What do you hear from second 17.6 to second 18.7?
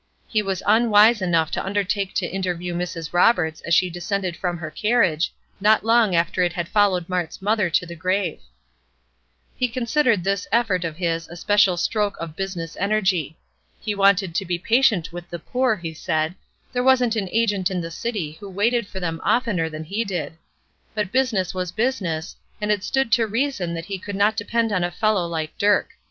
in the city who